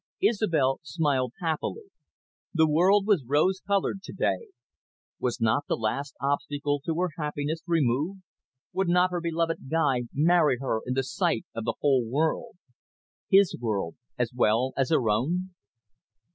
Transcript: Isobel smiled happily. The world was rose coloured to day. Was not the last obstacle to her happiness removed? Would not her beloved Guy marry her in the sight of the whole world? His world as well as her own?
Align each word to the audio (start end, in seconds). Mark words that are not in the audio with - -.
Isobel 0.19 0.79
smiled 0.81 1.33
happily. 1.41 1.83
The 2.55 2.67
world 2.67 3.05
was 3.05 3.23
rose 3.23 3.61
coloured 3.67 4.01
to 4.01 4.11
day. 4.13 4.47
Was 5.19 5.39
not 5.39 5.67
the 5.67 5.75
last 5.77 6.15
obstacle 6.19 6.81
to 6.87 6.95
her 6.95 7.09
happiness 7.19 7.59
removed? 7.67 8.23
Would 8.73 8.89
not 8.89 9.11
her 9.11 9.21
beloved 9.21 9.69
Guy 9.69 10.05
marry 10.11 10.57
her 10.59 10.79
in 10.87 10.95
the 10.95 11.03
sight 11.03 11.45
of 11.53 11.65
the 11.65 11.75
whole 11.81 12.03
world? 12.03 12.55
His 13.29 13.55
world 13.59 13.95
as 14.17 14.33
well 14.33 14.73
as 14.75 14.89
her 14.89 15.07
own? 15.07 15.51